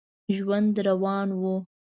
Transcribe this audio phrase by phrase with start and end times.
[0.35, 1.41] ژوند روان و.